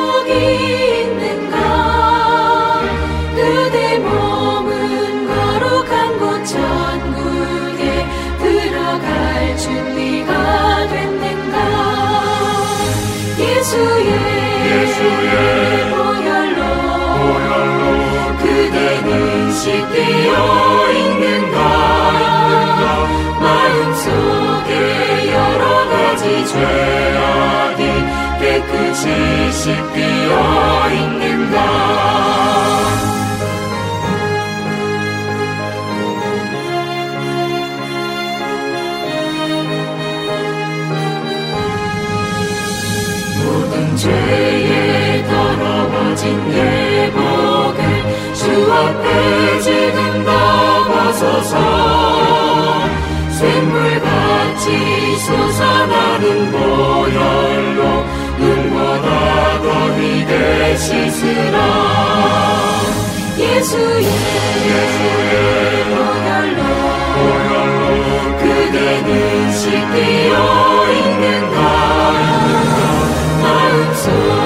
보혈로, 15.91 16.61
그대는 18.39 19.51
씻기어 19.51 20.35
있는가? 20.91 21.57
마음속에 23.39 24.71
여러 25.33 25.63
가지 25.89 26.23
죄악이 26.47 27.81
깨끗이 28.39 29.03
씻기어 29.51 30.31
있는가 30.91 32.14
더러워진 46.25 46.51
예복을 46.51 47.79
주 48.33 48.73
앞에 48.73 49.59
지금 49.61 50.25
다 50.25 50.31
벗어서 50.87 51.53
샘물같이 53.29 54.65
솟아나는 55.19 56.51
보혈로 56.51 57.79
눈보다 58.39 59.07
더 59.61 59.65
희게 59.99 60.75
씻으라. 60.77 61.57
예수의, 63.37 64.05
보혈로, 65.91 66.61
그대는 68.39 69.51
씻기어 69.51 70.35
있는가 70.91 71.55
가지 73.41 74.44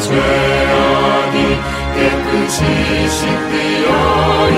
죄악이 0.00 1.36
깨끗이 1.94 2.64
씻기어 3.08 4.49